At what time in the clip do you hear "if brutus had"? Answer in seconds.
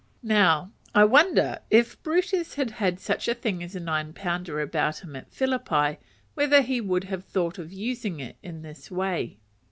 1.69-2.71